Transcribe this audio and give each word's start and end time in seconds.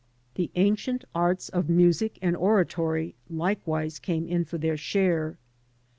The 0.33 0.49
ancient 0.55 1.05
arts 1.13 1.47
of 1.49 1.69
music 1.69 2.17
and 2.23 2.35
oratory 2.35 3.13
likewise 3.29 3.99
came 3.99 4.25
in 4.27 4.45
for 4.45 4.57
their 4.57 4.75
share. 4.75 5.37